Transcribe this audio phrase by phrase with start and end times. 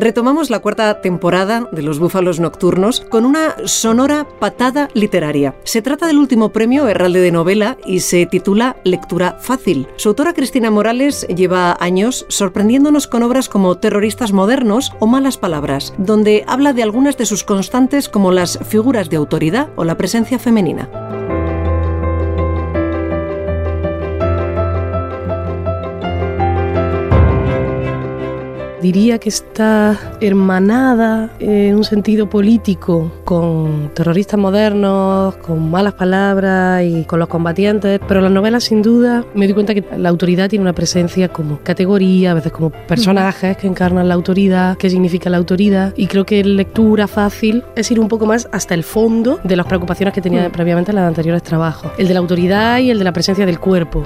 [0.00, 5.54] Retomamos la cuarta temporada de Los Búfalos Nocturnos con una sonora patada literaria.
[5.64, 9.88] Se trata del último premio Herralde de Novela y se titula Lectura Fácil.
[9.96, 15.92] Su autora Cristina Morales lleva años sorprendiéndonos con obras como Terroristas Modernos o Malas Palabras,
[15.98, 20.38] donde habla de algunas de sus constantes como las figuras de autoridad o la presencia
[20.38, 20.88] femenina.
[28.82, 37.04] Diría que está hermanada en un sentido político con terroristas modernos, con malas palabras y
[37.04, 40.62] con los combatientes, pero la novela sin duda me di cuenta que la autoridad tiene
[40.62, 45.36] una presencia como categoría, a veces como personajes que encarnan la autoridad, qué significa la
[45.36, 49.56] autoridad y creo que lectura fácil es ir un poco más hasta el fondo de
[49.56, 52.98] las preocupaciones que tenía previamente en los anteriores trabajos, el de la autoridad y el
[52.98, 54.02] de la presencia del cuerpo.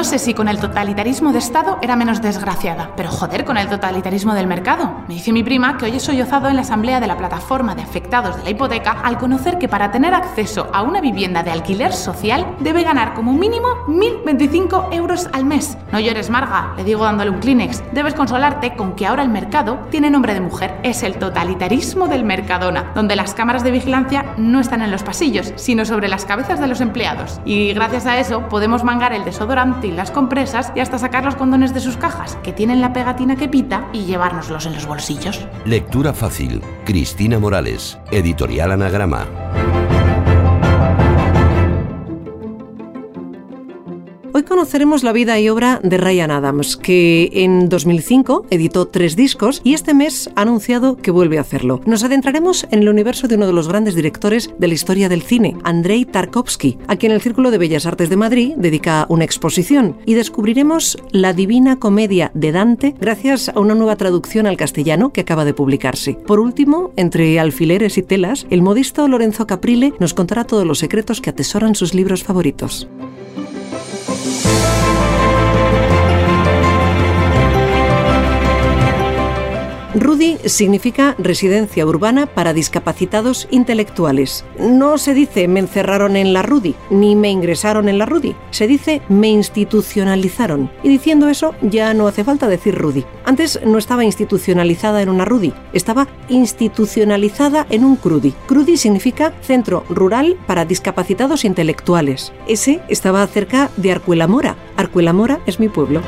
[0.00, 3.68] No sé si con el totalitarismo de Estado era menos desgraciada, pero joder con el
[3.68, 4.94] totalitarismo del mercado.
[5.06, 7.82] Me dice mi prima que hoy he sollozado en la asamblea de la plataforma de
[7.82, 11.92] afectados de la hipoteca al conocer que para tener acceso a una vivienda de alquiler
[11.92, 15.76] social debe ganar como mínimo 1.025 euros al mes.
[15.92, 17.82] No llores, Marga, le digo dándole un Kleenex.
[17.92, 20.78] Debes consolarte con que ahora el mercado tiene nombre de mujer.
[20.82, 25.52] Es el totalitarismo del Mercadona, donde las cámaras de vigilancia no están en los pasillos,
[25.56, 27.38] sino sobre las cabezas de los empleados.
[27.44, 31.74] Y gracias a eso podemos mangar el desodorante las compresas y hasta sacar los condones
[31.74, 35.46] de sus cajas, que tienen la pegatina que pita, y llevárnoslos en los bolsillos.
[35.64, 36.62] Lectura fácil.
[36.84, 37.98] Cristina Morales.
[38.10, 39.26] Editorial Anagrama.
[44.40, 49.60] Hoy conoceremos la vida y obra de Ryan Adams, que en 2005 editó tres discos
[49.64, 51.82] y este mes ha anunciado que vuelve a hacerlo.
[51.84, 55.20] Nos adentraremos en el universo de uno de los grandes directores de la historia del
[55.20, 59.98] cine, Andrei Tarkovsky, a quien el Círculo de Bellas Artes de Madrid dedica una exposición,
[60.06, 65.20] y descubriremos la Divina Comedia de Dante gracias a una nueva traducción al castellano que
[65.20, 66.14] acaba de publicarse.
[66.14, 71.20] Por último, entre alfileres y telas, el modisto Lorenzo Caprile nos contará todos los secretos
[71.20, 72.88] que atesoran sus libros favoritos.
[80.00, 84.46] RUDI significa residencia urbana para discapacitados intelectuales.
[84.58, 88.66] No se dice me encerraron en la RUDI ni me ingresaron en la RUDI, se
[88.66, 90.70] dice me institucionalizaron.
[90.82, 93.04] Y diciendo eso ya no hace falta decir RUDI.
[93.24, 98.32] Antes no estaba institucionalizada en una RUDI, estaba institucionalizada en un CRUDI.
[98.46, 102.32] CRUDI significa Centro Rural para Discapacitados Intelectuales.
[102.48, 104.56] Ese estaba cerca de Arcuelamora.
[104.78, 106.00] Arcuelamora es mi pueblo.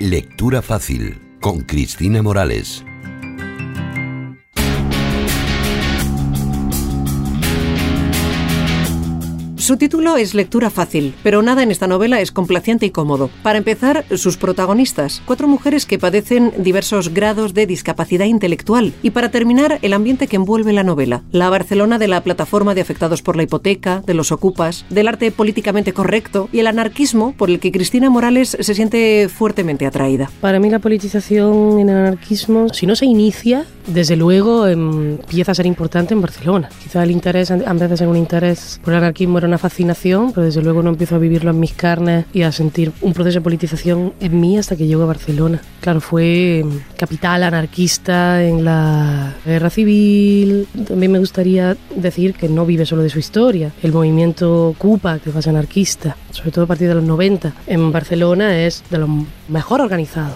[0.00, 2.84] Lectura fácil con Cristina Morales.
[9.68, 13.28] Su título es lectura fácil, pero nada en esta novela es complaciente y cómodo.
[13.42, 18.94] Para empezar, sus protagonistas, cuatro mujeres que padecen diversos grados de discapacidad intelectual.
[19.02, 21.22] Y para terminar, el ambiente que envuelve la novela.
[21.32, 25.30] La Barcelona de la plataforma de afectados por la hipoteca, de los ocupas, del arte
[25.32, 30.30] políticamente correcto y el anarquismo por el que Cristina Morales se siente fuertemente atraída.
[30.40, 35.54] Para mí la politización en el anarquismo, si no se inicia, desde luego empieza a
[35.54, 36.70] ser importante en Barcelona.
[36.82, 40.46] Quizá el interés, vez de ser un interés por el anarquismo, era una fascinación, pero
[40.46, 43.42] desde luego no empiezo a vivirlo en mis carnes y a sentir un proceso de
[43.42, 45.60] politización en mí hasta que llego a Barcelona.
[45.80, 46.64] Claro, fue
[46.96, 50.66] capital anarquista en la guerra civil.
[50.86, 53.72] También me gustaría decir que no vive solo de su historia.
[53.82, 58.58] El movimiento Cupa, que fue anarquista, sobre todo a partir de los 90, en Barcelona
[58.58, 59.08] es de lo
[59.48, 60.34] mejor organizado.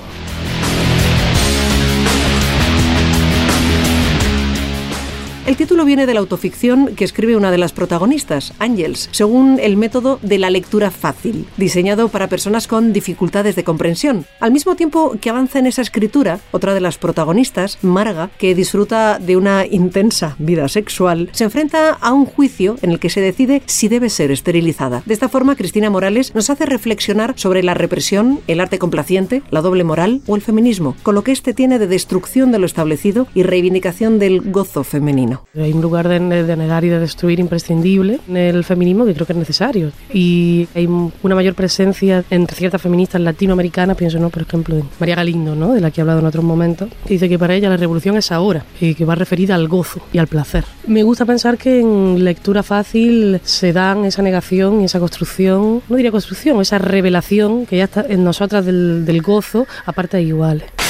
[5.45, 9.77] El título viene de la autoficción que escribe una de las protagonistas, Ángels, según el
[9.77, 14.25] método de la lectura fácil, diseñado para personas con dificultades de comprensión.
[14.39, 19.19] Al mismo tiempo que avanza en esa escritura, otra de las protagonistas, Marga, que disfruta
[19.19, 23.63] de una intensa vida sexual, se enfrenta a un juicio en el que se decide
[23.67, 25.03] si debe ser esterilizada.
[25.07, 29.61] De esta forma, Cristina Morales nos hace reflexionar sobre la represión, el arte complaciente, la
[29.61, 33.27] doble moral o el feminismo, con lo que este tiene de destrucción de lo establecido
[33.35, 35.32] y reivindicación del gozo femenino.
[35.55, 39.27] Hay un lugar de, de negar y de destruir imprescindible en el feminismo que creo
[39.27, 39.93] que es necesario.
[40.13, 44.31] Y hay una mayor presencia entre ciertas feministas latinoamericanas, pienso, ¿no?
[44.31, 45.75] por ejemplo, en María Galindo, ¿no?
[45.75, 48.17] de la que he hablado en otros momentos, que dice que para ella la revolución
[48.17, 50.65] es ahora y que va referida al gozo y al placer.
[50.87, 55.97] Me gusta pensar que en lectura fácil se dan esa negación y esa construcción, no
[55.97, 60.82] diría construcción, esa revelación que ya está en nosotras del, del gozo a partes iguales.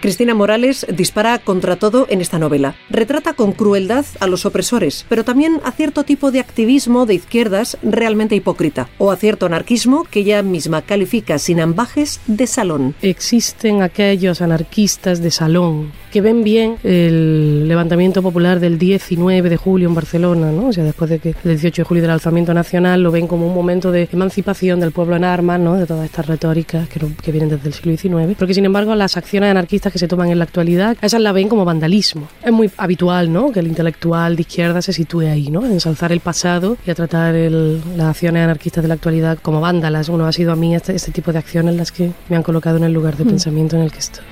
[0.00, 2.74] Cristina Morales dispara contra todo en esta novela.
[2.88, 7.76] Retrata con crueldad a los opresores, pero también a cierto tipo de activismo de izquierdas
[7.82, 12.94] realmente hipócrita, o a cierto anarquismo que ella misma califica sin ambajes de salón.
[13.02, 19.88] Existen aquellos anarquistas de salón que ven bien el levantamiento popular del 19 de julio
[19.88, 20.68] en Barcelona, ¿no?
[20.68, 23.46] O sea, después de que el 18 de julio del alzamiento nacional lo ven como
[23.46, 25.76] un momento de emancipación del pueblo en armas, ¿no?
[25.76, 29.16] De todas estas retóricas que, que vienen desde el siglo XIX, porque sin embargo las
[29.16, 32.28] acciones anarquistas que se toman en la actualidad, esas la ven como vandalismo.
[32.42, 33.52] Es muy habitual, ¿no?
[33.52, 35.64] Que el intelectual de izquierda se sitúe ahí, ¿no?
[35.64, 39.60] En ensalzar el pasado y a tratar el, las acciones anarquistas de la actualidad como
[39.60, 40.08] vándalas.
[40.08, 42.76] Bueno, ha sido a mí este, este tipo de acciones las que me han colocado
[42.76, 43.28] en el lugar de mm.
[43.28, 44.24] pensamiento en el que estoy.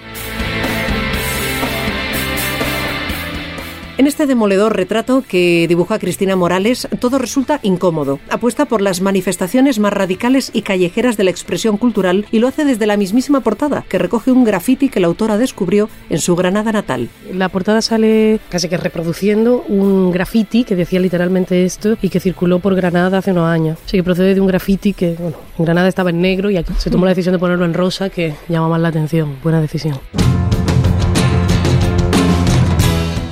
[3.99, 8.21] En este demoledor retrato que dibuja Cristina Morales, todo resulta incómodo.
[8.31, 12.65] Apuesta por las manifestaciones más radicales y callejeras de la expresión cultural y lo hace
[12.65, 16.71] desde la mismísima portada, que recoge un graffiti que la autora descubrió en su Granada
[16.71, 17.09] natal.
[17.33, 22.61] La portada sale casi que reproduciendo un graffiti que decía literalmente esto y que circuló
[22.61, 23.81] por Granada hace unos años.
[23.85, 26.73] Así que procede de un graffiti que, bueno, en Granada estaba en negro y aquí
[26.79, 29.39] se tomó la decisión de ponerlo en rosa, que llama más la atención.
[29.43, 29.99] Buena decisión.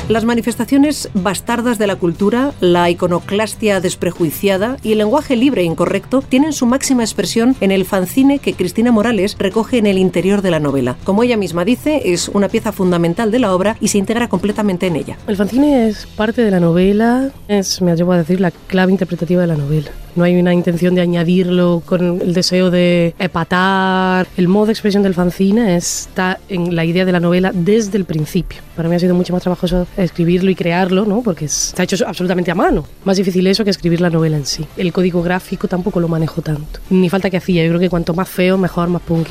[0.09, 6.23] Las manifestaciones bastardas de la cultura, la iconoclastia desprejuiciada y el lenguaje libre e incorrecto
[6.23, 10.53] tienen su máxima expresión en el fanzine que Cristina Morales recoge en el interior de
[10.53, 10.97] la novela.
[11.03, 14.87] Como ella misma dice, es una pieza fundamental de la obra y se integra completamente
[14.87, 15.19] en ella.
[15.27, 19.41] El fanzine es parte de la novela, es, me atrevo a decir, la clave interpretativa
[19.41, 19.91] de la novela.
[20.15, 24.27] No hay una intención de añadirlo con el deseo de epatar.
[24.39, 28.07] El modo de expresión del fanzine está en la idea de la novela desde el
[28.07, 28.63] principio.
[28.77, 31.23] Para mí ha sido mucho más trabajoso escribirlo y crearlo, ¿no?
[31.23, 32.87] Porque está hecho absolutamente a mano.
[33.05, 34.67] Más difícil eso que escribir la novela en sí.
[34.77, 36.81] El código gráfico tampoco lo manejo tanto.
[36.91, 37.63] Ni falta que hacía.
[37.65, 39.31] Yo creo que cuanto más feo, mejor, más punky.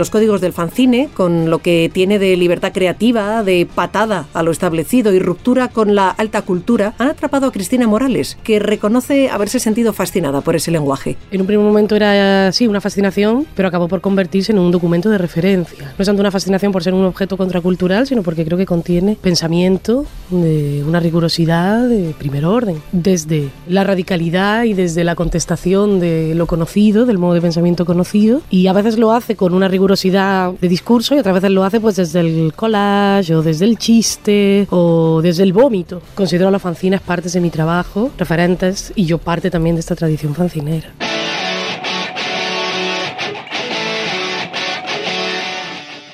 [0.00, 4.50] Los códigos del fanzine, con lo que tiene de libertad creativa, de patada a lo
[4.50, 9.60] establecido y ruptura con la alta cultura, han atrapado a Cristina Morales, que reconoce haberse
[9.60, 11.18] sentido fascinada por ese lenguaje.
[11.30, 15.10] En un primer momento era, sí, una fascinación, pero acabó por convertirse en un documento
[15.10, 15.92] de referencia.
[15.98, 19.18] No es tanto una fascinación por ser un objeto contracultural, sino porque creo que contiene
[19.20, 26.34] pensamiento de una rigurosidad de primer orden, desde la radicalidad y desde la contestación de
[26.34, 30.52] lo conocido, del modo de pensamiento conocido, y a veces lo hace con una rigurosidad
[30.52, 34.66] de discurso y otras veces lo hace pues desde el collage o desde el chiste
[34.70, 36.02] o desde el vómito.
[36.14, 39.96] Considero a los fanzines partes de mi trabajo, referentes y yo parte también de esta
[39.96, 40.92] tradición fancinera.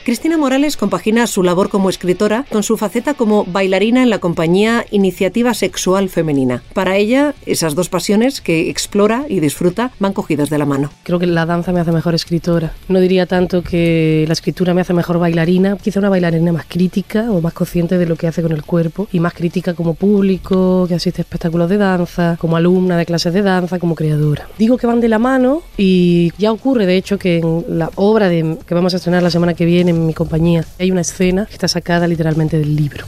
[0.06, 4.86] Cristina Morales compagina su labor como escritora con su faceta como bailarina en la compañía
[4.92, 6.62] Iniciativa Sexual Femenina.
[6.74, 10.92] Para ella, esas dos pasiones que explora y disfruta van cogidas de la mano.
[11.02, 12.72] Creo que la danza me hace mejor escritora.
[12.88, 17.32] No diría tanto que la escritura me hace mejor bailarina, quizá una bailarina más crítica
[17.32, 20.86] o más consciente de lo que hace con el cuerpo y más crítica como público,
[20.86, 24.46] que asiste a espectáculos de danza, como alumna de clases de danza, como creadora.
[24.56, 28.28] Digo que van de la mano y ya ocurre, de hecho, que en la obra
[28.28, 30.64] de, que vamos a estrenar la semana que viene, mi compañía.
[30.78, 33.04] Hay una escena que está sacada literalmente del libro.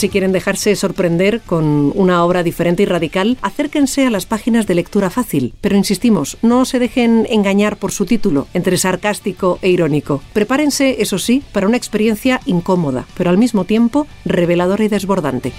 [0.00, 4.74] Si quieren dejarse sorprender con una obra diferente y radical, acérquense a las páginas de
[4.74, 5.52] lectura fácil.
[5.60, 10.22] Pero insistimos, no se dejen engañar por su título, entre sarcástico e irónico.
[10.32, 15.52] Prepárense, eso sí, para una experiencia incómoda, pero al mismo tiempo reveladora y desbordante.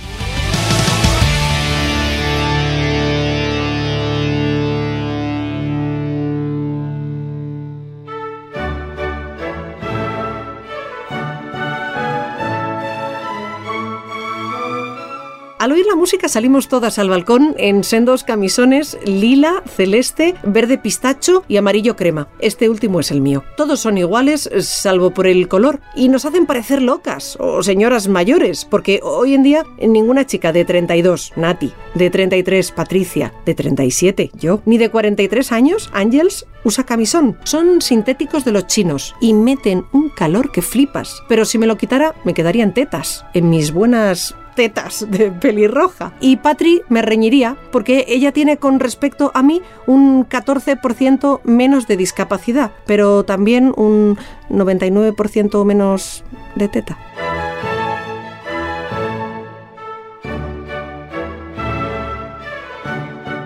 [15.61, 21.43] Al oír la música salimos todas al balcón en sendos camisones lila, celeste, verde pistacho
[21.47, 22.29] y amarillo crema.
[22.39, 23.43] Este último es el mío.
[23.57, 28.65] Todos son iguales, salvo por el color, y nos hacen parecer locas o señoras mayores,
[28.65, 34.63] porque hoy en día ninguna chica de 32, Nati, de 33, Patricia, de 37, yo,
[34.65, 37.37] ni de 43 años, Ángels, usa camisón.
[37.43, 41.21] Son sintéticos de los chinos y meten un calor que flipas.
[41.29, 43.25] Pero si me lo quitara, me quedarían tetas.
[43.35, 46.13] En mis buenas tetas de pelirroja.
[46.19, 51.97] Y Patri me reñiría porque ella tiene con respecto a mí un 14% menos de
[51.97, 54.17] discapacidad, pero también un
[54.49, 56.23] 99% menos
[56.55, 56.97] de teta.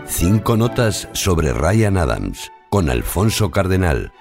[0.07, 4.11] Cinco notas sobre Ryan Adams con Alfonso Cardenal.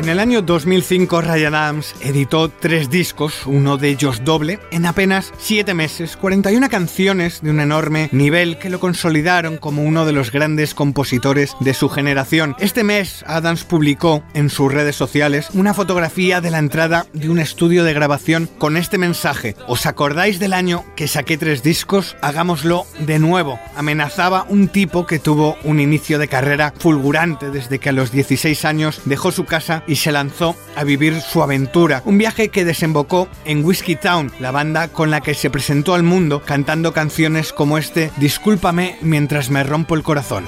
[0.00, 5.30] En el año 2005 Ryan Adams editó tres discos, uno de ellos doble, en apenas
[5.36, 10.32] siete meses, 41 canciones de un enorme nivel que lo consolidaron como uno de los
[10.32, 12.56] grandes compositores de su generación.
[12.58, 17.38] Este mes Adams publicó en sus redes sociales una fotografía de la entrada de un
[17.38, 19.54] estudio de grabación con este mensaje.
[19.68, 22.16] ¿Os acordáis del año que saqué tres discos?
[22.22, 23.60] Hagámoslo de nuevo.
[23.76, 28.64] Amenazaba un tipo que tuvo un inicio de carrera fulgurante desde que a los 16
[28.64, 32.00] años dejó su casa y se lanzó a vivir su aventura.
[32.04, 36.04] Un viaje que desembocó en Whiskey Town, la banda con la que se presentó al
[36.04, 40.44] mundo cantando canciones como este Discúlpame mientras me rompo el corazón.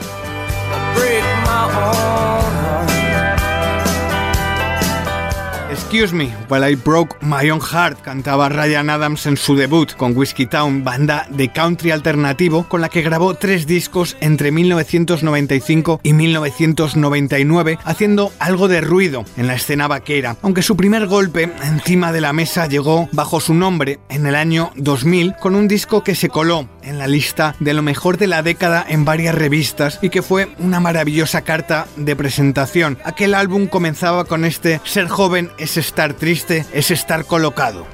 [5.93, 10.17] Excuse Me, While I Broke My Own Heart, cantaba Ryan Adams en su debut con
[10.17, 16.15] Whiskey Town, banda de country alternativo con la que grabó tres discos entre 1995 y
[16.15, 22.23] 1999, haciendo algo de ruido en la escena vaquera, aunque su primer golpe encima de
[22.23, 26.31] la mesa llegó bajo su nombre en el año 2000 con un disco que se
[26.31, 30.23] coló en la lista de lo mejor de la década en varias revistas y que
[30.23, 32.99] fue una maravillosa carta de presentación.
[33.05, 37.87] Aquel álbum comenzaba con este Ser joven es estar triste, es estar colocado.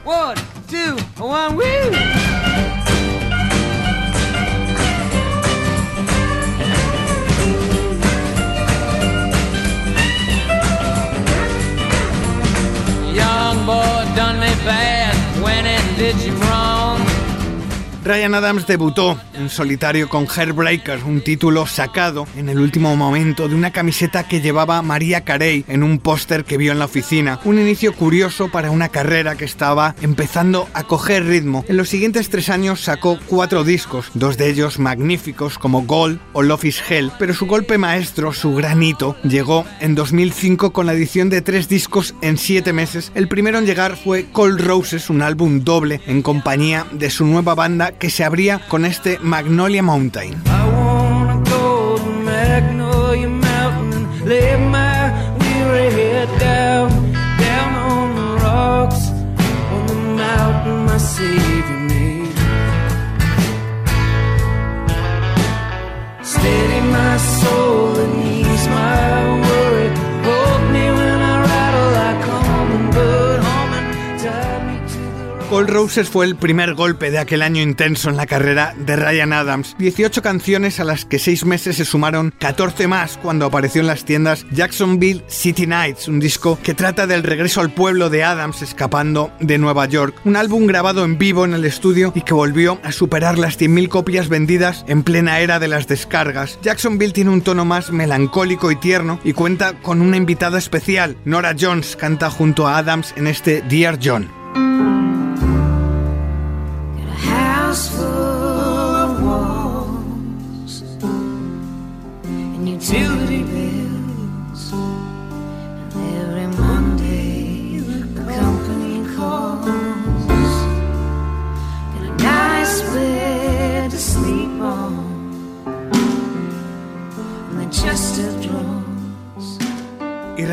[13.15, 15.65] Young boy done me bad when
[15.99, 16.48] did you.
[18.05, 23.55] Ryan Adams debutó en solitario con Hairbreaker, un título sacado en el último momento de
[23.55, 27.41] una camiseta que llevaba María Carey en un póster que vio en la oficina.
[27.45, 31.65] Un inicio curioso para una carrera que estaba empezando a coger ritmo.
[31.69, 36.43] En los siguientes tres años sacó cuatro discos, dos de ellos magníficos como Gold o
[36.43, 41.31] Love is Hell, pero su golpe maestro, su granito, llegó en 2005 con la edición
[41.31, 43.11] de tres discos en siete meses.
[43.15, 47.55] El primero en llegar fue Cold Roses, un álbum doble en compañía de su nueva
[47.55, 50.58] banda que se abría con este Magnolia Mountain.
[75.69, 79.77] Roses fue el primer golpe de aquel año intenso en la carrera de Ryan Adams.
[79.79, 84.07] 18 canciones a las que 6 meses se sumaron 14 más cuando apareció en las
[84.07, 89.31] tiendas Jacksonville City Nights, un disco que trata del regreso al pueblo de Adams escapando
[89.41, 90.15] de Nueva York.
[90.25, 93.89] Un álbum grabado en vivo en el estudio y que volvió a superar las 100.000
[93.89, 96.59] copias vendidas en plena era de las descargas.
[96.63, 101.19] Jacksonville tiene un tono más melancólico y tierno y cuenta con una invitada especial.
[101.27, 104.98] Nora Jones canta junto a Adams en este Dear John.
[112.79, 113.68] And utility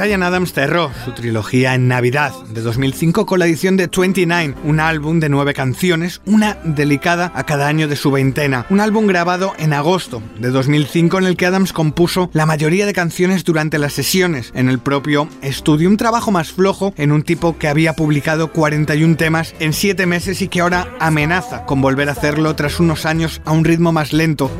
[0.05, 4.53] Y Ryan Adams cerró su trilogía en Navidad de 2005 con la edición de 29,
[4.63, 8.67] un álbum de nueve canciones, una delicada a cada año de su veintena.
[8.69, 12.93] Un álbum grabado en agosto de 2005 en el que Adams compuso la mayoría de
[12.93, 15.89] canciones durante las sesiones en el propio estudio.
[15.89, 20.39] Un trabajo más flojo en un tipo que había publicado 41 temas en 7 meses
[20.43, 24.13] y que ahora amenaza con volver a hacerlo tras unos años a un ritmo más
[24.13, 24.51] lento.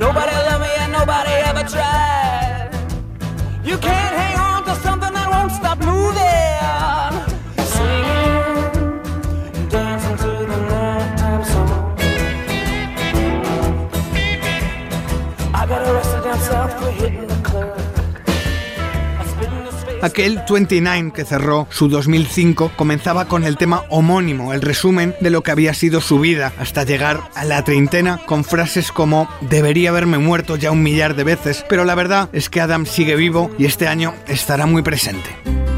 [3.66, 4.05] You can't
[20.06, 25.42] Aquel 29 que cerró su 2005 comenzaba con el tema homónimo, el resumen de lo
[25.42, 30.20] que había sido su vida, hasta llegar a la treintena con frases como debería haberme
[30.20, 33.66] muerto ya un millar de veces, pero la verdad es que Adam sigue vivo y
[33.66, 35.75] este año estará muy presente.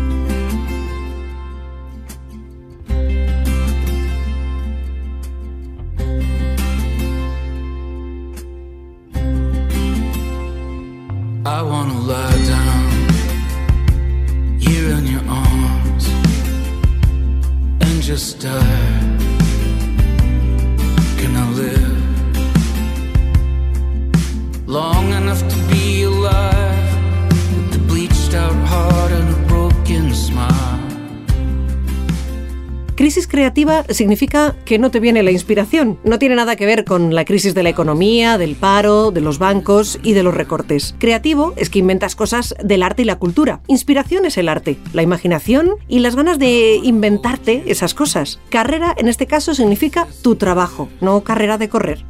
[33.58, 35.98] Creativa significa que no te viene la inspiración.
[36.04, 39.40] No tiene nada que ver con la crisis de la economía, del paro, de los
[39.40, 40.94] bancos y de los recortes.
[41.00, 43.62] Creativo es que inventas cosas del arte y la cultura.
[43.66, 48.40] Inspiración es el arte, la imaginación y las ganas de inventarte esas cosas.
[48.50, 52.06] Carrera en este caso significa tu trabajo, no carrera de correr.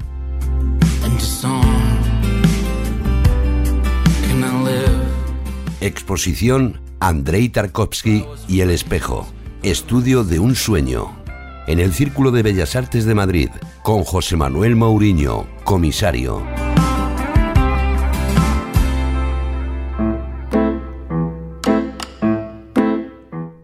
[5.79, 9.25] Exposición Andrei Tarkovsky y el espejo.
[9.63, 11.26] Estudio de un sueño.
[11.67, 13.49] En el Círculo de Bellas Artes de Madrid,
[13.83, 16.41] con José Manuel Mourinho, comisario.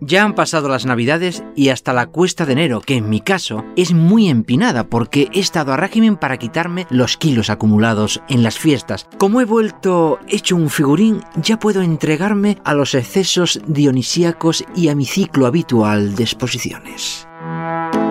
[0.02, 3.64] Ya han pasado las navidades y hasta la cuesta de enero, que en mi caso
[3.78, 8.60] es muy empinada porque he estado a régimen para quitarme los kilos acumulados en las
[8.60, 9.08] fiestas.
[9.18, 14.96] Como he vuelto hecho un figurín, ya puedo entregarme a los excesos dionisíacos y a
[14.96, 17.28] mi ciclo habitual de exposiciones.
[17.44, 18.03] Música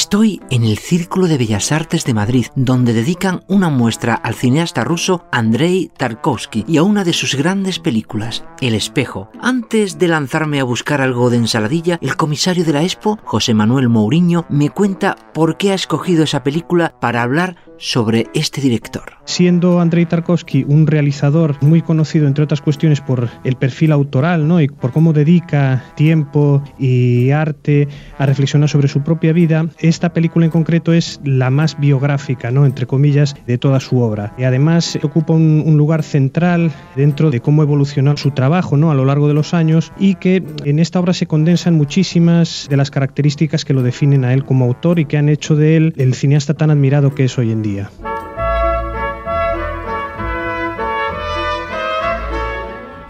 [0.00, 4.82] Estoy en el Círculo de Bellas Artes de Madrid, donde dedican una muestra al cineasta
[4.82, 9.30] ruso Andrei Tarkovsky y a una de sus grandes películas, El espejo.
[9.42, 13.90] Antes de lanzarme a buscar algo de ensaladilla, el comisario de la Expo, José Manuel
[13.90, 19.18] Mourinho, me cuenta por qué ha escogido esa película para hablar sobre este director.
[19.24, 24.60] Siendo Andrei Tarkovsky un realizador muy conocido, entre otras cuestiones, por el perfil autoral ¿no?
[24.60, 27.88] y por cómo dedica tiempo y arte
[28.18, 32.64] a reflexionar sobre su propia vida, esta película en concreto es la más biográfica, ¿no?
[32.64, 34.34] entre comillas, de toda su obra.
[34.38, 38.90] Y además ocupa un, un lugar central dentro de cómo evolucionó su trabajo ¿no?
[38.90, 42.76] a lo largo de los años y que en esta obra se condensan muchísimas de
[42.76, 45.94] las características que lo definen a él como autor y que han hecho de él
[45.96, 47.90] el cineasta tan admirado que es hoy en día.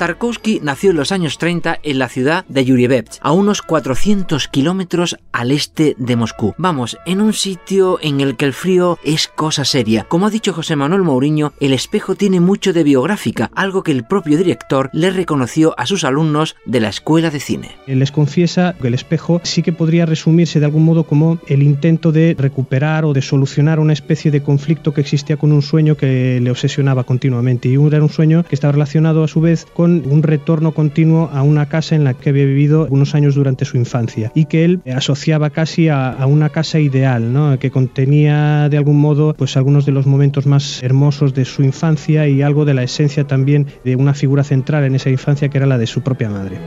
[0.00, 5.18] Tarkovsky nació en los años 30 en la ciudad de Yurievets, a unos 400 kilómetros
[5.30, 6.54] al este de Moscú.
[6.56, 10.04] Vamos, en un sitio en el que el frío es cosa seria.
[10.04, 14.04] Como ha dicho José Manuel Mourinho, el espejo tiene mucho de biográfica, algo que el
[14.04, 17.76] propio director le reconoció a sus alumnos de la escuela de cine.
[17.86, 22.10] Les confiesa que el espejo sí que podría resumirse de algún modo como el intento
[22.10, 26.40] de recuperar o de solucionar una especie de conflicto que existía con un sueño que
[26.40, 27.68] le obsesionaba continuamente.
[27.68, 31.42] Y era un sueño que estaba relacionado a su vez con un retorno continuo a
[31.42, 34.80] una casa en la que había vivido unos años durante su infancia y que él
[34.94, 37.58] asociaba casi a, a una casa ideal, ¿no?
[37.58, 42.28] que contenía de algún modo pues algunos de los momentos más hermosos de su infancia
[42.28, 45.66] y algo de la esencia también de una figura central en esa infancia que era
[45.66, 46.58] la de su propia madre.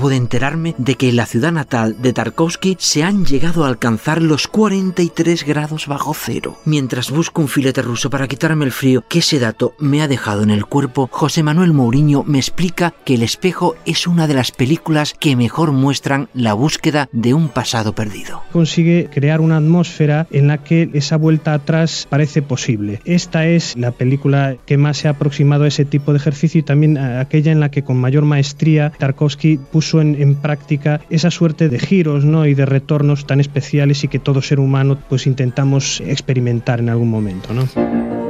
[0.00, 4.20] De enterarme de que en la ciudad natal de Tarkovsky se han llegado a alcanzar
[4.20, 6.58] los 43 grados bajo cero.
[6.64, 10.42] Mientras busco un filete ruso para quitarme el frío que ese dato me ha dejado
[10.42, 14.50] en el cuerpo, José Manuel Mourinho me explica que El espejo es una de las
[14.50, 18.42] películas que mejor muestran la búsqueda de un pasado perdido.
[18.52, 23.00] Consigue crear una atmósfera en la que esa vuelta atrás parece posible.
[23.04, 26.64] Esta es la película que más se ha aproximado a ese tipo de ejercicio y
[26.64, 31.68] también aquella en la que con mayor maestría Tarkovsky puso en, en práctica esa suerte
[31.68, 32.46] de giros ¿no?
[32.46, 37.10] y de retornos tan especiales y que todo ser humano pues intentamos experimentar en algún
[37.10, 37.52] momento.
[37.54, 38.29] ¿no?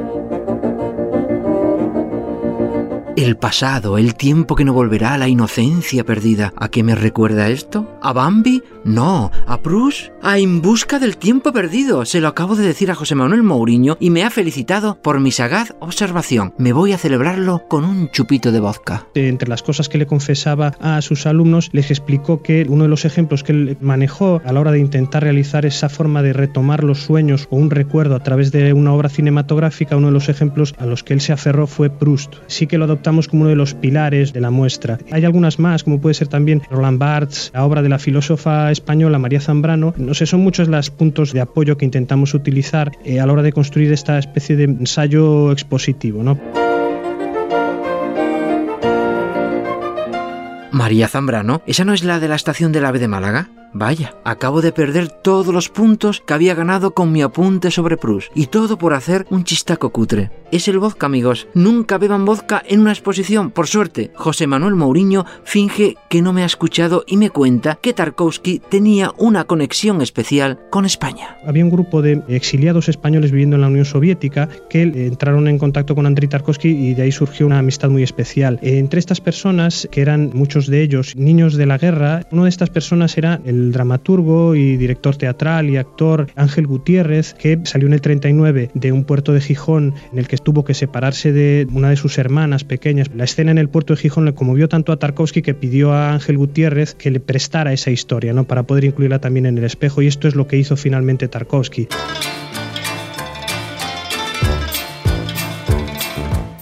[3.21, 6.53] El pasado, el tiempo que no volverá, la inocencia perdida.
[6.57, 7.99] ¿A qué me recuerda esto?
[8.01, 8.63] ¿A Bambi?
[8.83, 9.29] No.
[9.45, 10.09] ¿A Proust?
[10.23, 12.03] A En busca del tiempo perdido.
[12.05, 15.29] Se lo acabo de decir a José Manuel Mourinho y me ha felicitado por mi
[15.29, 16.55] sagaz observación.
[16.57, 19.05] Me voy a celebrarlo con un chupito de vodka.
[19.13, 23.05] Entre las cosas que le confesaba a sus alumnos, les explicó que uno de los
[23.05, 27.03] ejemplos que él manejó a la hora de intentar realizar esa forma de retomar los
[27.03, 30.87] sueños o un recuerdo a través de una obra cinematográfica, uno de los ejemplos a
[30.87, 32.33] los que él se aferró fue Proust.
[32.47, 34.97] Sí que lo adoptamos como uno de los pilares de la muestra.
[35.11, 39.19] Hay algunas más, como puede ser también Roland Barthes, la obra de la filósofa española
[39.19, 39.93] María Zambrano.
[39.97, 43.43] No sé, son muchos los puntos de apoyo que intentamos utilizar eh, a la hora
[43.43, 46.23] de construir esta especie de ensayo expositivo.
[46.23, 46.39] ¿no?
[50.71, 53.49] María Zambrano, ¿esa no es la de la estación del AVE de Málaga?
[53.73, 58.31] Vaya, acabo de perder todos los puntos que había ganado con mi apunte sobre Proust,
[58.35, 60.31] y todo por hacer un chistaco cutre.
[60.51, 61.47] Es el vodka, amigos.
[61.53, 64.11] Nunca beban vodka en una exposición, por suerte.
[64.15, 69.13] José Manuel Mourinho finge que no me ha escuchado y me cuenta que Tarkovsky tenía
[69.17, 71.37] una conexión especial con España.
[71.45, 75.95] Había un grupo de exiliados españoles viviendo en la Unión Soviética que entraron en contacto
[75.95, 78.59] con Andrei Tarkovsky y de ahí surgió una amistad muy especial.
[78.61, 82.69] Entre estas personas, que eran muchos de ellos niños de la guerra, una de estas
[82.69, 88.01] personas era el dramaturgo y director teatral y actor Ángel Gutiérrez, que salió en el
[88.01, 91.95] 39 de un puerto de Gijón en el que tuvo que separarse de una de
[91.95, 93.09] sus hermanas pequeñas.
[93.15, 96.13] La escena en el puerto de Gijón le conmovió tanto a Tarkovsky que pidió a
[96.13, 98.45] Ángel Gutiérrez que le prestara esa historia, ¿no?
[98.45, 101.87] Para poder incluirla también en el espejo y esto es lo que hizo finalmente Tarkovsky.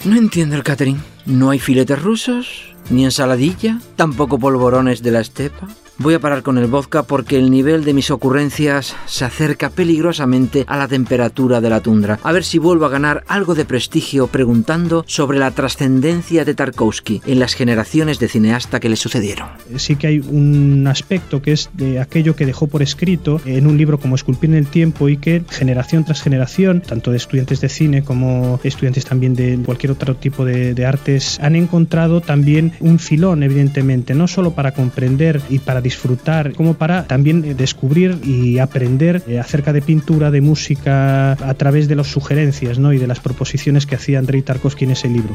[0.05, 0.99] No entiendo el catering.
[1.25, 2.73] ¿No hay filetes rusos?
[2.89, 3.79] ¿Ni ensaladilla?
[3.95, 5.67] ¿Tampoco polvorones de la estepa?
[6.01, 10.63] Voy a parar con el vodka porque el nivel de mis ocurrencias se acerca peligrosamente
[10.65, 12.19] a la temperatura de la tundra.
[12.23, 17.21] A ver si vuelvo a ganar algo de prestigio preguntando sobre la trascendencia de Tarkovsky
[17.25, 19.49] en las generaciones de cineasta que le sucedieron.
[19.75, 23.77] Sí que hay un aspecto que es de aquello que dejó por escrito en un
[23.77, 27.67] libro como Esculpir en el tiempo y que generación tras generación, tanto de estudiantes de
[27.67, 33.43] cine como estudiantes también de cualquier otro tipo de, artes, han encontrado también un filón,
[33.43, 39.23] evidentemente, no solo para comprender y para disfrutar, como para también eh, descubrir y aprender
[39.28, 42.93] eh, acerca de pintura, de música, a través de las sugerencias ¿no?
[42.93, 45.34] y de las proposiciones que hacía Andrei Tarkovsky en ese libro.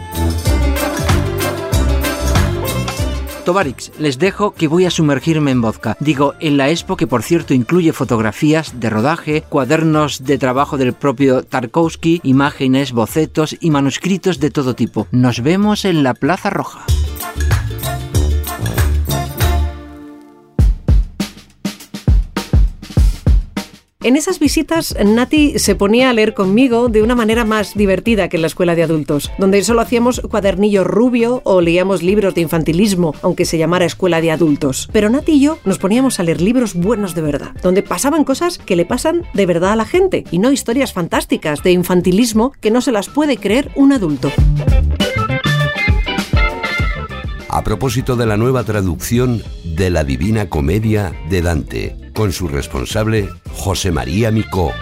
[3.45, 5.97] Tovarix, les dejo que voy a sumergirme en vodka.
[6.01, 10.95] Digo, en la expo que por cierto incluye fotografías de rodaje, cuadernos de trabajo del
[10.95, 15.09] propio Tarkovsky, imágenes, bocetos y manuscritos de todo tipo.
[15.11, 16.87] Nos vemos en la Plaza Roja.
[24.05, 28.37] En esas visitas, Nati se ponía a leer conmigo de una manera más divertida que
[28.37, 33.14] en la escuela de adultos, donde solo hacíamos cuadernillo rubio o leíamos libros de infantilismo,
[33.23, 34.90] aunque se llamara escuela de adultos.
[34.93, 38.59] Pero Nati y yo nos poníamos a leer libros buenos de verdad, donde pasaban cosas
[38.59, 42.71] que le pasan de verdad a la gente, y no historias fantásticas de infantilismo que
[42.71, 44.31] no se las puede creer un adulto.
[47.55, 49.40] A propósito de la nueva traducción
[49.77, 54.73] de la Divina Comedia de Dante, con su responsable José María Micó.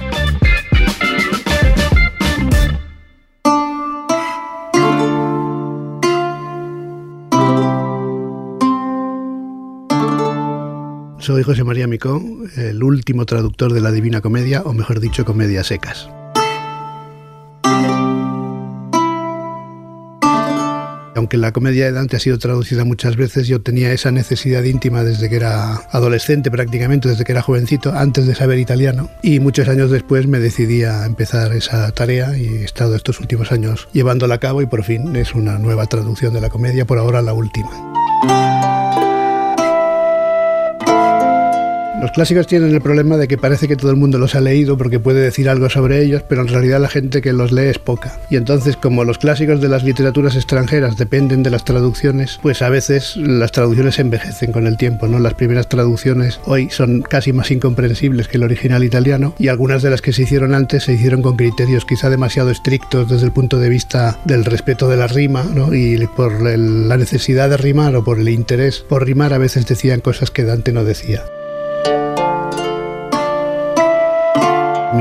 [11.18, 12.22] Soy José María Micó,
[12.56, 16.08] el último traductor de la Divina Comedia, o mejor dicho, Comedias Secas.
[21.22, 25.04] Aunque la comedia de Dante ha sido traducida muchas veces, yo tenía esa necesidad íntima
[25.04, 29.08] desde que era adolescente prácticamente, desde que era jovencito, antes de saber italiano.
[29.22, 33.52] Y muchos años después me decidí a empezar esa tarea y he estado estos últimos
[33.52, 36.98] años llevándola a cabo y por fin es una nueva traducción de la comedia, por
[36.98, 37.70] ahora la última.
[42.02, 44.76] Los clásicos tienen el problema de que parece que todo el mundo los ha leído
[44.76, 47.78] porque puede decir algo sobre ellos, pero en realidad la gente que los lee es
[47.78, 48.18] poca.
[48.28, 52.70] Y entonces, como los clásicos de las literaturas extranjeras dependen de las traducciones, pues a
[52.70, 55.20] veces las traducciones envejecen con el tiempo, ¿no?
[55.20, 59.90] Las primeras traducciones hoy son casi más incomprensibles que el original italiano y algunas de
[59.90, 63.60] las que se hicieron antes se hicieron con criterios quizá demasiado estrictos desde el punto
[63.60, 65.72] de vista del respeto de la rima, ¿no?
[65.72, 70.00] Y por la necesidad de rimar o por el interés por rimar a veces decían
[70.00, 71.22] cosas que Dante no decía.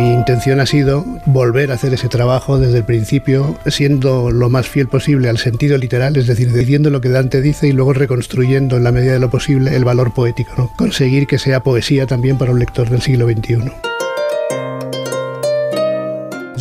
[0.01, 4.67] Mi intención ha sido volver a hacer ese trabajo desde el principio, siendo lo más
[4.67, 8.77] fiel posible al sentido literal, es decir, diciendo lo que Dante dice y luego reconstruyendo
[8.77, 12.51] en la medida de lo posible el valor poético, conseguir que sea poesía también para
[12.51, 13.71] un lector del siglo XXI.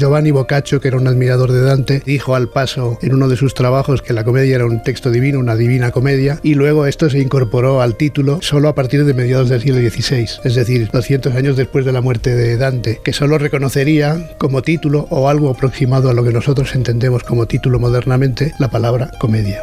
[0.01, 3.53] Giovanni Boccaccio, que era un admirador de Dante, dijo al paso en uno de sus
[3.53, 7.19] trabajos que la comedia era un texto divino, una divina comedia, y luego esto se
[7.19, 11.59] incorporó al título solo a partir de mediados del siglo XVI, es decir, 200 años
[11.59, 16.15] después de la muerte de Dante, que solo reconocería como título o algo aproximado a
[16.15, 19.61] lo que nosotros entendemos como título modernamente la palabra comedia.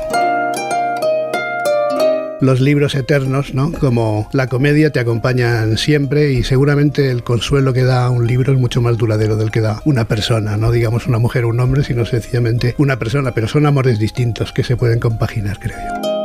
[2.42, 3.72] Los libros eternos, ¿no?
[3.72, 8.60] Como la comedia te acompañan siempre y seguramente el consuelo que da un libro es
[8.60, 11.84] mucho más duradero del que da una persona, no digamos una mujer o un hombre,
[11.84, 16.17] sino sencillamente una persona, pero son amores distintos que se pueden compaginar, creo yo.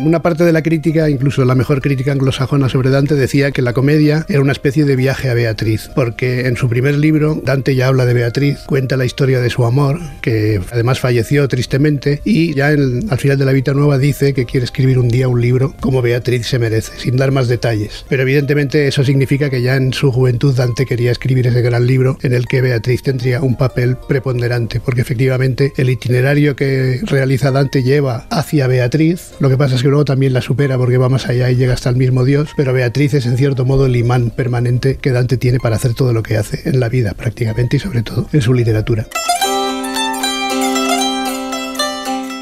[0.00, 3.72] Una parte de la crítica, incluso la mejor crítica anglosajona sobre Dante, decía que la
[3.72, 7.88] comedia era una especie de viaje a Beatriz, porque en su primer libro Dante ya
[7.88, 12.70] habla de Beatriz, cuenta la historia de su amor, que además falleció tristemente, y ya
[12.72, 15.74] en- al final de la vida nueva dice que quiere escribir un día un libro
[15.80, 18.04] como Beatriz se merece, sin dar más detalles.
[18.08, 22.18] Pero evidentemente eso significa que ya en su juventud Dante quería escribir ese gran libro
[22.22, 27.82] en el que Beatriz tendría un papel preponderante, porque efectivamente el itinerario que realiza Dante
[27.82, 31.26] lleva hacia Beatriz, lo que pasa es que luego también la supera porque va más
[31.28, 34.30] allá y llega hasta el mismo Dios, pero Beatriz es en cierto modo el imán
[34.30, 37.80] permanente que Dante tiene para hacer todo lo que hace en la vida prácticamente y
[37.80, 39.06] sobre todo en su literatura.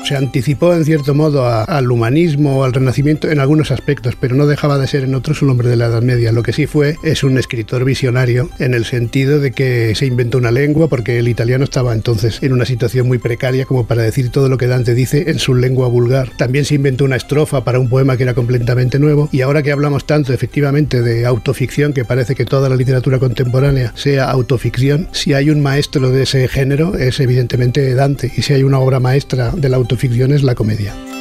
[0.07, 4.79] Se anticipó en cierto modo al humanismo, al renacimiento en algunos aspectos, pero no dejaba
[4.79, 6.31] de ser en otros un hombre de la Edad Media.
[6.31, 10.39] Lo que sí fue es un escritor visionario en el sentido de que se inventó
[10.39, 14.31] una lengua porque el italiano estaba entonces en una situación muy precaria como para decir
[14.31, 16.31] todo lo que Dante dice en su lengua vulgar.
[16.37, 19.73] También se inventó una estrofa para un poema que era completamente nuevo y ahora que
[19.73, 25.35] hablamos tanto efectivamente de autoficción, que parece que toda la literatura contemporánea sea autoficción, si
[25.35, 29.51] hay un maestro de ese género es evidentemente Dante y si hay una obra maestra
[29.51, 29.96] de la autoficción
[30.33, 31.16] es la comedia.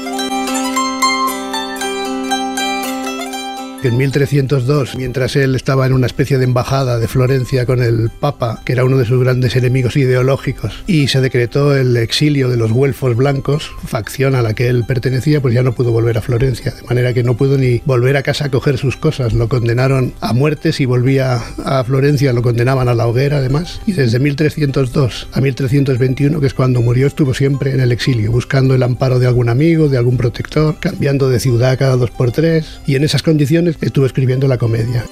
[3.85, 8.63] En 1302, mientras él estaba en una especie de embajada de Florencia con el Papa,
[8.65, 12.71] que era uno de sus grandes enemigos ideológicos, y se decretó el exilio de los
[12.71, 16.71] güelfos blancos, facción a la que él pertenecía, pues ya no pudo volver a Florencia,
[16.71, 19.33] de manera que no pudo ni volver a casa a coger sus cosas.
[19.33, 23.91] Lo condenaron a muerte si volvía a Florencia, lo condenaban a la hoguera además, y
[23.91, 28.81] desde 1302 a 1321, que es cuando murió, estuvo siempre en el exilio, buscando el
[28.81, 32.95] amparo de algún amigo, de algún protector, cambiando de ciudad cada dos por tres, y
[32.95, 35.05] en esas condiciones estuvo escribiendo la comedia.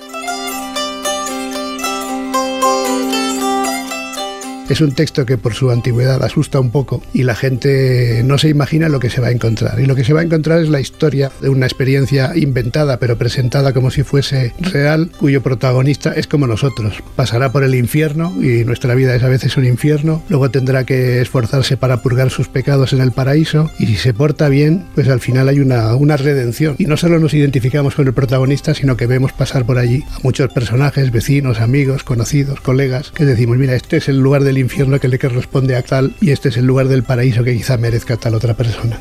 [4.69, 8.49] Es un texto que por su antigüedad asusta un poco y la gente no se
[8.49, 9.80] imagina lo que se va a encontrar.
[9.80, 13.17] Y lo que se va a encontrar es la historia de una experiencia inventada pero
[13.17, 17.04] presentada como si fuese real, cuyo protagonista es como nosotros.
[17.15, 20.23] Pasará por el infierno y nuestra vida es a veces un infierno.
[20.30, 24.47] Luego tendrá que esforzarse para purgar sus pecados en el paraíso y si se porta
[24.47, 26.76] bien, pues al final hay una, una redención.
[26.78, 30.19] Y no solo nos identificamos con el protagonista, sino que vemos pasar por allí a
[30.23, 35.00] muchos personajes, vecinos, amigos, conocidos, colegas, que decimos, mira, este es el lugar del infierno
[35.00, 38.18] que le corresponde a tal y este es el lugar del paraíso que quizá merezca
[38.18, 39.00] tal otra persona.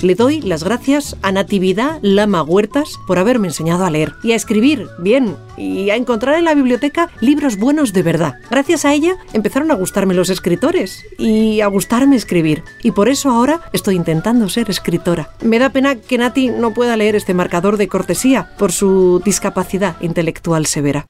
[0.00, 4.36] Le doy las gracias a Natividad Lama Huertas por haberme enseñado a leer y a
[4.36, 8.34] escribir bien y a encontrar en la biblioteca libros buenos de verdad.
[8.48, 12.62] Gracias a ella empezaron a gustarme los escritores y a gustarme escribir.
[12.82, 15.30] Y por eso ahora estoy intentando ser escritora.
[15.42, 20.00] Me da pena que Nati no pueda leer este marcador de cortesía por su discapacidad
[20.00, 21.06] intelectual severa.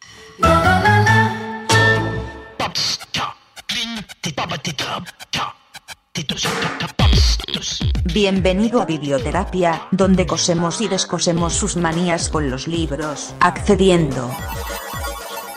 [8.12, 13.34] Bienvenido a Biblioterapia, donde cosemos y descosemos sus manías con los libros.
[13.38, 14.30] Accediendo.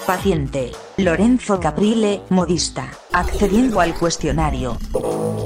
[0.06, 0.74] Paciente.
[0.98, 2.92] Lorenzo Caprile, modista.
[3.14, 4.78] Accediendo al cuestionario.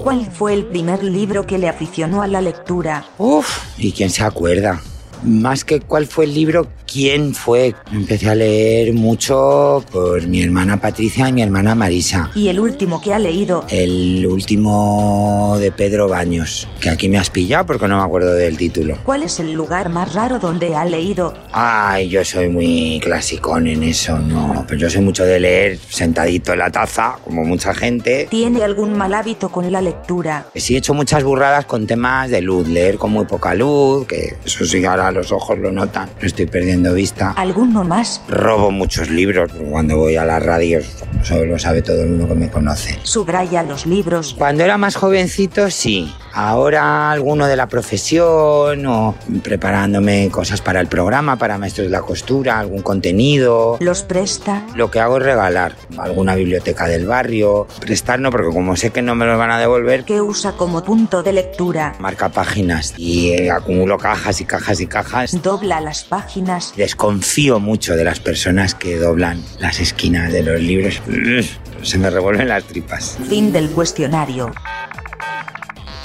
[0.04, 3.06] ¿Cuál fue el primer libro que le aficionó a la lectura?
[3.20, 4.82] Uf, ¿y quién se acuerda?
[5.24, 7.76] Más que cuál fue el libro, quién fue.
[7.92, 12.32] Empecé a leer mucho por mi hermana Patricia y mi hermana Marisa.
[12.36, 13.66] Y el último que ha leído.
[13.70, 18.58] El último de Pedro Baños, que aquí me has pillado porque no me acuerdo del
[18.58, 18.98] título.
[19.04, 21.34] ¿Cuál es el lugar más raro donde ha leído?
[21.52, 24.66] Ay, yo soy muy clasicón en eso, no.
[24.68, 28.28] Pero yo soy mucho de leer sentadito en la taza, como mucha gente.
[28.30, 30.48] ¿Tiene algún mal hábito con la lectura?
[30.56, 34.38] Sí he hecho muchas burradas con temas de luz, leer con muy poca luz, que
[34.46, 37.32] eso sí ahora los ojos lo notan, no estoy perdiendo vista.
[37.32, 38.22] ¿Alguno más?
[38.28, 40.86] Robo muchos libros cuando voy a las radios,
[41.22, 43.00] eso lo sabe todo el mundo que me conoce.
[43.04, 44.36] Subraya los libros.
[44.38, 46.14] Cuando era más jovencito, sí.
[46.34, 52.02] Ahora alguno de la profesión o preparándome cosas para el programa, para maestros de la
[52.02, 53.78] costura, algún contenido.
[53.80, 54.64] ¿Los presta?
[54.76, 57.68] Lo que hago es regalar alguna biblioteca del barrio.
[57.80, 60.84] Prestar no, porque como sé que no me los van a devolver, ¿Qué usa como
[60.84, 61.96] punto de lectura?
[62.00, 65.42] marca páginas y eh, acumulo cajas y cajas y cajas.
[65.44, 66.74] Dobla las páginas.
[66.78, 71.02] Desconfío mucho de las personas que doblan las esquinas de los libros.
[71.82, 73.18] Se me revuelven las tripas.
[73.28, 74.54] Fin del cuestionario.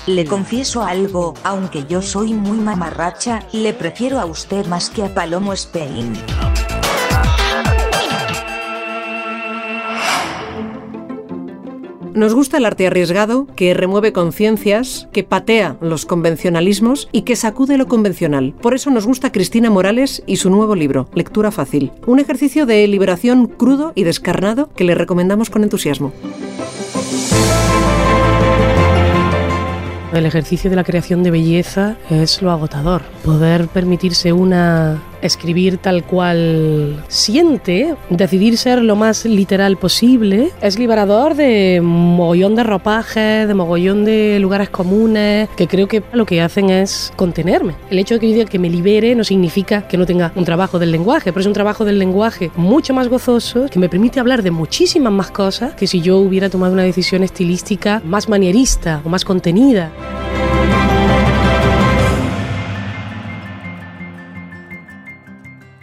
[0.07, 5.15] Le confieso algo, aunque yo soy muy mamarracha, le prefiero a usted más que a
[5.15, 6.15] Palomo Spain.
[12.15, 17.79] Nos gusta el arte arriesgado, que remueve conciencias, que patea los convencionalismos y que sacude
[17.79, 18.53] lo convencional.
[18.61, 21.93] Por eso nos gusta Cristina Morales y su nuevo libro, Lectura Fácil.
[22.07, 26.13] Un ejercicio de liberación crudo y descarnado que le recomendamos con entusiasmo.
[30.13, 33.03] El ejercicio de la creación de belleza es lo agotador.
[33.25, 41.35] Poder permitirse una escribir tal cual siente, decidir ser lo más literal posible, es liberador
[41.35, 46.71] de mogollón de ropajes, de mogollón de lugares comunes, que creo que lo que hacen
[46.71, 47.75] es contenerme.
[47.91, 50.45] El hecho de que yo diga que me libere no significa que no tenga un
[50.45, 54.21] trabajo del lenguaje, pero es un trabajo del lenguaje mucho más gozoso, que me permite
[54.21, 59.01] hablar de muchísimas más cosas que si yo hubiera tomado una decisión estilística más manierista
[59.05, 59.91] o más contenida.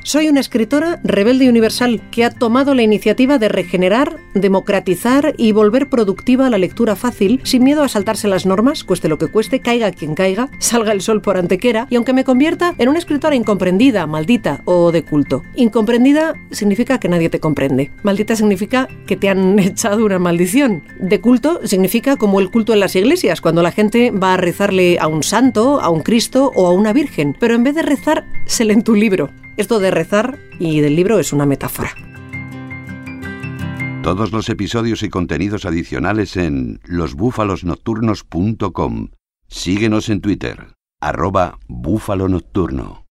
[0.08, 5.90] Soy una escritora rebelde universal que ha tomado la iniciativa de regenerar, democratizar y volver
[5.90, 9.92] productiva la lectura fácil, sin miedo a saltarse las normas, cueste lo que cueste, caiga
[9.92, 14.08] quien caiga, salga el sol por antequera, y aunque me convierta en una escritora incomprendida,
[14.08, 15.44] maldita o de culto.
[15.56, 17.92] Incomprendida significa que nadie te comprende.
[18.04, 20.84] Maldita significa que te han echado una maldición.
[21.02, 25.00] De culto significa como el culto en las iglesias, cuando la gente va a rezarle
[25.00, 28.26] a un santo, a un Cristo o a una virgen, pero en vez de rezar,
[28.46, 29.32] se leen tu libro.
[29.58, 31.96] Esto de rezar y del libro es una metáfora.
[34.04, 39.08] Todos los episodios y contenidos adicionales en losbúfalosnocturnos.com.
[39.48, 43.07] Síguenos en Twitter, arroba búfalo nocturno.